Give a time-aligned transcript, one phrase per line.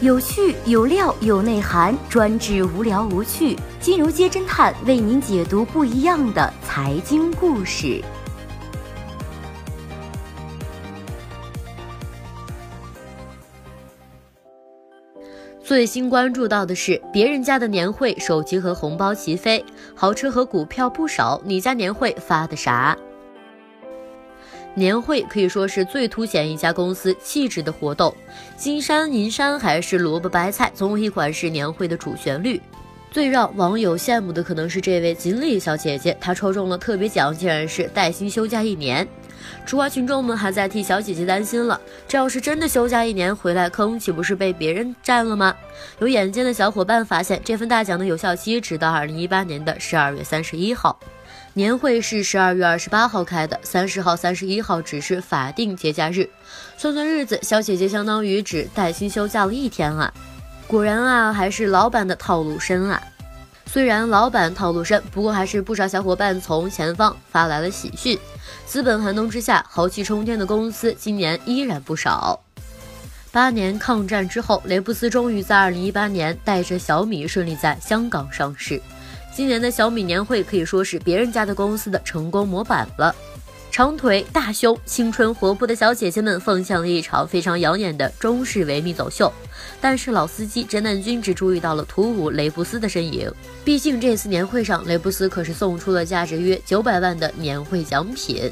[0.00, 3.58] 有趣有料有内涵，专治无聊无趣。
[3.80, 8.00] 金融街侦探为您解读不一样的财经故事。
[15.60, 19.64] 最新关注到的是，别人家的年会手机和红包齐飞，
[19.96, 22.96] 豪车和股票不少，你家年会发的啥？
[24.78, 28.14] 年会可以说是最凸显一家公司气质的活动，
[28.56, 32.60] 金山银山还是萝卜白菜，总有一款是年会的主旋律。
[33.10, 39.06] 最让网友羡慕的可能是这位锦鲤小姐姐，她抽中了特别奖，竟然是带薪休假一年。
[39.64, 45.54] 吃瓜群众们还在替小姐姐担心了，这要是真的休假一年回来，坑岂不是被别人占了吗？
[46.00, 50.98] 有眼尖的小伙伴发现，这份大奖的有效期直到二零一八年的十二月三十一号。
[51.58, 56.30] 年会是十二月二十八号开的，三十号、三十一号只是法定节假日。
[56.76, 60.14] 算算日子，小姐姐相当于只带薪休假了一天啊！
[60.68, 63.02] 果然啊，还是老板的套路深啊！
[63.66, 68.16] 虽然老板套路深，不过还是不少小伙伴从前方发来了喜讯。
[68.64, 72.38] 资本寒冬之下，豪气冲天的公司今年依然不少。
[73.32, 78.80] 八年抗战之后，雷布斯终于在二零一八年带着小米顺利在香港上市。
[79.38, 83.14] 今年的小米年会可以说是别人家的公司的成功模板了。
[83.70, 89.32] 长腿大胸、青春活泼的小姐姐们奉献了一场非常养眼的中式维密走秀，
[89.80, 93.32] 但是老司机侦探君只注意到了图五雷布斯的身影。
[93.64, 98.50] 毕竟这次年会上，雷布斯可是送出了价值约九百万的年会奖品。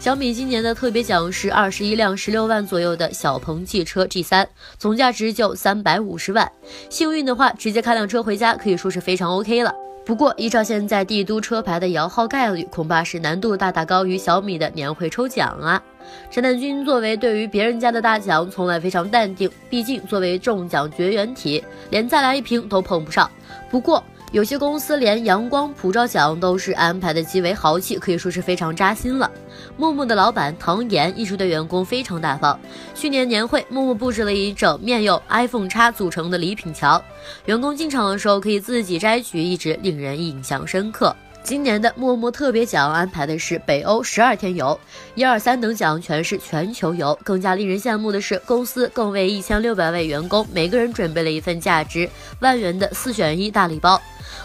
[0.00, 6.50] 小米今年的特别奖是二十一辆十六万左右的小鹏汽车 G 三，总价值就三百五十万。
[6.88, 9.74] 幸运的话，直接开辆车回家，可以说是非常 OK 了。
[10.04, 15.82] 不过，依照现在帝都车牌的摇号概率，恐怕是难度大大高于小米的年会抽奖啊！
[16.30, 23.30] 陈旦君作为对于别人家的大奖，从来非常淡定，毕竟作为中奖绝缘体，连再来一瓶都碰不上。
[23.70, 29.30] 不过，有些公司连阳光普照奖都是安排的极为豪气，可以说是非常扎心了。
[29.76, 32.58] 木木的老板唐岩一直对员工非常大方。
[32.96, 37.00] 去年年会，木木布置了一整面由 iPhone 叉组成的礼品墙，
[37.44, 41.14] 员工进场的时候可以自己摘取，一直令人印象深刻。
[41.44, 44.80] 今年的陌陌特别奖安排的是北欧十二天游，
[45.14, 47.16] 一二三等奖全是全球游。
[47.22, 52.08] 更加令人羡慕的是，公司更为一千六百位员工每个人准备了一份价值
[52.40, 54.00] 万元的四选一大礼包：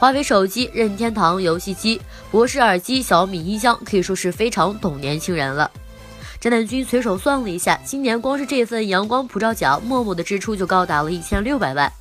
[0.00, 5.70] 华为手机、任天堂游戏机、博士耳机、小米音箱，可以说是非常懂年轻人了。
[6.40, 11.92] 侦探君随手算了一下，今年光是这份阳光普照奖，陌陌的支出就高达了一千六百万。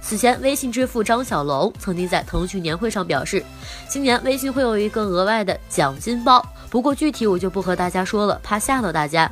[0.00, 3.44] 此前，微信支付张小龙曾经在腾讯年会上表示，
[3.88, 9.30] 今年微信会有一个额外的奖金包，不过具体我就不和大家说了，怕吓到大家。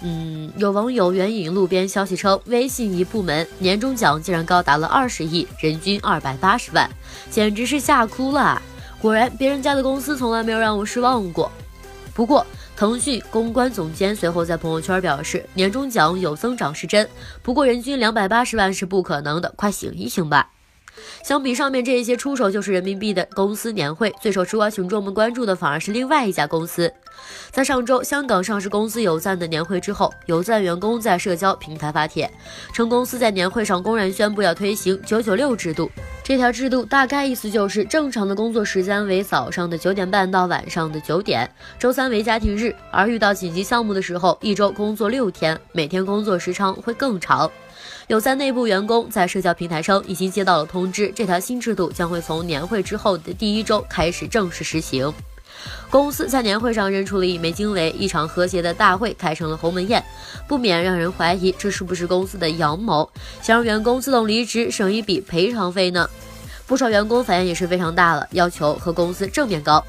[0.00, 6.88] 嗯，有网友援引路边消息称，微信一部门年终奖竟然高达了二十亿，人均二百八十万，
[7.30, 8.62] 简直是吓哭了啊。
[9.00, 11.50] 果然，别人家的公司从来没有让我失望过。
[12.14, 12.46] 不过，
[12.82, 17.08] 腾讯公关总监随后在朋友圈表示，年终奖有增长是真，
[17.40, 20.50] 不过人均两百八十万是不可能的，快醒一醒吧。
[21.22, 26.92] 相比上面这一些出手就是人民币的公司年会，最受吃瓜群众们关注的反而是另外一家公司。
[27.50, 32.30] 在上周，香港上市公司有赞的年会之后，有赞员工在社交平台发帖，
[32.72, 35.90] 称公司在年会上公然宣布要推行“九九六”制度。
[36.24, 41.48] 这条制度大概意思就是，正常的工作时间为早上的九点半到晚上的九点，
[41.78, 47.50] 周三为家庭日，而遇到紧急项目的时候，一周工作六天，每天工作时长会更长。
[48.08, 55.12] 有在内部员工在社交平台称，已经接到了通知，这条新制度将会从年会之后的第一周开始正式实行。
[55.88, 60.02] 公司在年会上认出了一枚惊雷，一场和谐的大会开成了鸿门宴，
[60.48, 63.08] 不免让人怀疑这是不是公司的阳谋，
[63.40, 66.08] 想让员工自动离职，省一笔赔偿费呢？
[66.66, 69.82] 不少员工反应也是非常大了，要求和公司正面刚。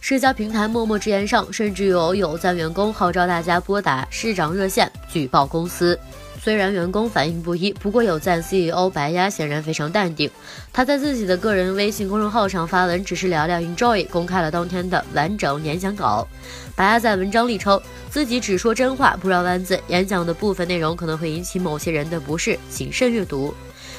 [0.00, 5.96] 社交平台默默直言上，甚至有有赞员工号召大家拨打市长热线举报公司。
[6.42, 10.28] 虽然员工反应不一，不过有赞 CEO 白鸭显然非常淡定。
[10.72, 16.26] 他在自己的个人微信公众号上发文，只是聊聊 Enjoy，公开了当天的完整演讲稿。
[16.74, 17.80] 白鸭在文章里称
[18.10, 19.78] 自己只说真话，不绕弯子。
[19.86, 23.54] 演讲的部分内容可能会引起某些人的不适，谨慎阅读。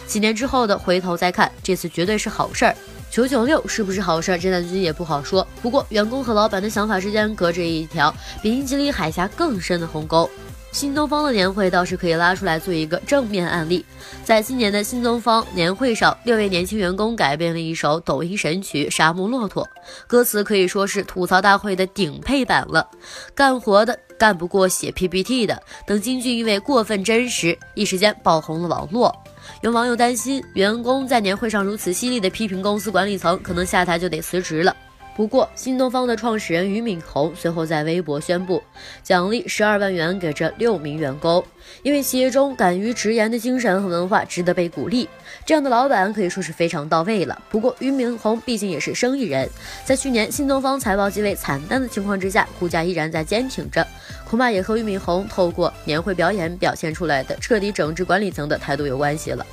[0.06, 2.76] 几年之后的回头再看，这次绝对是好事儿。
[3.10, 4.38] 九九六是不是好事儿？
[4.38, 5.48] 侦探君也不好说。
[5.62, 10.30] 不过员工和老板的想法之间隔着一条比英吉利海峡更深的鸿沟。
[10.74, 13.86] 新东方的年会倒是可以拉出来做一个正面案例。
[14.26, 19.64] 在今年的新东方年会上，六位年轻员工改编了一首抖音神曲《沙漠骆驼》，
[20.08, 22.90] 歌词可以说是吐槽大会的顶配版了。
[23.36, 29.16] 干活的干不过写 PPT 的等金句，因为过分真实，一时间爆红了网络。
[29.62, 34.76] 有网友担心，员工在年会上如此犀利的批评公司管理层，可能下台就得辞职了。
[35.16, 38.64] 不过，新东方的创始人俞敏洪随后在微博宣布，
[39.04, 41.44] 奖励十二万元给这六名员工，
[41.84, 45.08] 因为企业中敢于直言的精神和文化值得被鼓励。
[45.46, 47.40] 这样的老板可以说是非常到位了。
[47.52, 49.48] 不过，俞敏洪毕竟也是生意人，
[49.86, 53.86] 在去年新东方财报极为惨淡的情况之下，股价依然在坚挺着，
[54.28, 59.46] 恐怕也和俞敏洪透过年会表演表现出来的彻底整治管理层的态度有关系了。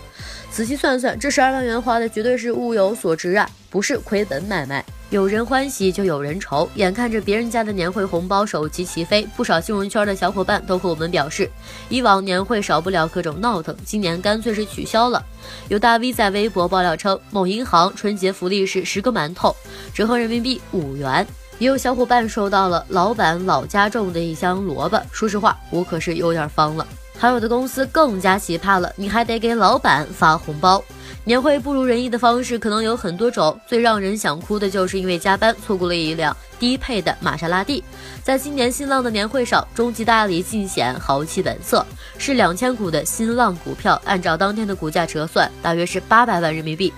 [0.51, 4.83] 仔细算算，这十二万元花的绝对是物有所值啊，不是亏本买卖。
[5.11, 11.51] 有人欢喜就有人愁，眼看着别人家的年会红包手机齐飞，不少新闻圈的小伙伴都和我们表示，
[11.89, 15.21] 以往年会少不了各种闹腾，今年干脆是取消了。
[15.67, 19.53] 有大 V 在微博爆料称，某银行春节福利是十个馒头，
[19.93, 21.27] 折合人民币五元。
[21.59, 26.87] 也有小伙伴收到了老板老家种的一箱萝卜，说实话，我可是有点方了。
[27.21, 30.83] 还有的公司更加奇葩了，你还得给老板发红包。
[31.23, 37.85] 年会不如人意的方式可能有很多种，最让人想哭的就是因为加班错过了一辆低配的玛莎拉蒂。
[38.25, 41.85] 在今年新浪的年会上，终极大礼尽显豪气本色，
[42.17, 46.91] 是两千股的新浪股票，按照当天的股价折算，大约是八百万人民币。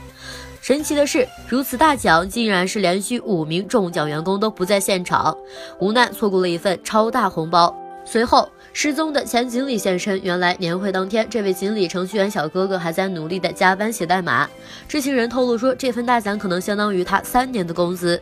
[0.60, 5.36] 神奇的是，如此大奖竟然是连续五名中奖员工都不在现场，
[5.80, 7.76] 无奈错过了一份超大红包。
[8.04, 14.49] 随后失踪的前经理现身，原来年会当天，这位锦鲤程序员小哥哥还在努力的加班写代码。
[14.88, 18.20] 知情人透露说，这份大奖可能相当于他三年的工资。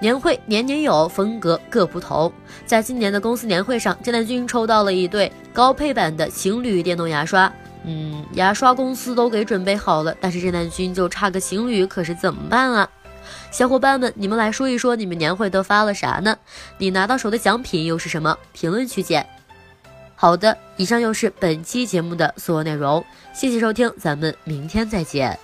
[0.00, 2.32] 年会年年有，风格各不同。
[2.66, 7.52] 在今年的公司年会上，郑南军抽到了一对高配版的情侣电动牙刷。
[7.84, 12.88] 嗯，牙刷公司都给准备好了，但是郑南军就差个情侣，可是怎么办啊？
[13.52, 16.36] 小伙伴们，你们来说一说，你们年会都发了啥呢？
[16.78, 18.36] 你拿到手的奖品又是什么？
[18.52, 19.24] 评论区见。
[20.16, 23.04] 好的，以上就是本期节目的所有内容，
[23.34, 25.38] 谢谢收听，咱们明天再见。